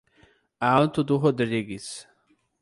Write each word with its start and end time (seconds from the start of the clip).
Alto 0.59 1.03
do 1.03 1.15
Rodrigues 1.19 2.07